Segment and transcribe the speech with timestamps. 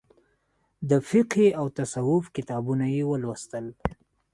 [0.89, 3.65] د فقهي او تصوف کتابونه یې ولوستل.